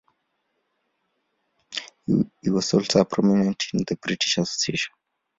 [2.07, 4.89] He was also prominent in the British Association.